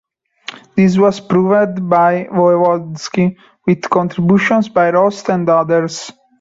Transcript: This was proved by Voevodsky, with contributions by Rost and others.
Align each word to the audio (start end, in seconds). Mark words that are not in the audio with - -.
This 0.75 0.97
was 0.97 1.19
proved 1.19 1.87
by 1.87 2.23
Voevodsky, 2.23 3.35
with 3.67 3.87
contributions 3.87 4.67
by 4.67 4.89
Rost 4.89 5.29
and 5.29 5.47
others. 5.47 6.11